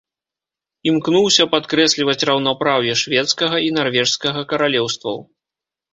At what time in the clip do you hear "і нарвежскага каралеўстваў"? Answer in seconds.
3.67-5.17